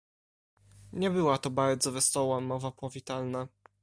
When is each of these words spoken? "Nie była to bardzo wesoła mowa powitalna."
"Nie 0.93 1.09
była 1.09 1.37
to 1.37 1.49
bardzo 1.49 1.91
wesoła 1.91 2.39
mowa 2.41 2.71
powitalna." 2.71 3.47